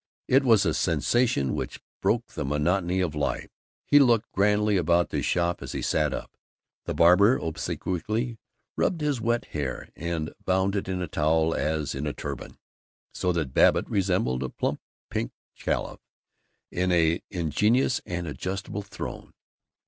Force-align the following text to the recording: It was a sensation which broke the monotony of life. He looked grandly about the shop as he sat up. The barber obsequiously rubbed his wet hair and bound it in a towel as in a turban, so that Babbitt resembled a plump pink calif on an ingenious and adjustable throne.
It 0.27 0.43
was 0.43 0.65
a 0.65 0.73
sensation 0.73 1.53
which 1.53 1.79
broke 2.01 2.29
the 2.29 2.43
monotony 2.43 3.01
of 3.01 3.13
life. 3.13 3.49
He 3.85 3.99
looked 3.99 4.31
grandly 4.31 4.75
about 4.75 5.09
the 5.11 5.21
shop 5.21 5.61
as 5.61 5.73
he 5.73 5.83
sat 5.83 6.11
up. 6.11 6.31
The 6.85 6.95
barber 6.95 7.37
obsequiously 7.37 8.39
rubbed 8.75 9.01
his 9.01 9.21
wet 9.21 9.45
hair 9.53 9.89
and 9.95 10.33
bound 10.43 10.75
it 10.75 10.87
in 10.89 11.03
a 11.03 11.07
towel 11.07 11.53
as 11.53 11.93
in 11.93 12.07
a 12.07 12.13
turban, 12.13 12.57
so 13.13 13.31
that 13.33 13.53
Babbitt 13.53 13.87
resembled 13.91 14.41
a 14.41 14.49
plump 14.49 14.81
pink 15.11 15.33
calif 15.55 15.99
on 16.75 16.91
an 16.91 17.19
ingenious 17.29 18.01
and 18.03 18.25
adjustable 18.25 18.81
throne. 18.81 19.35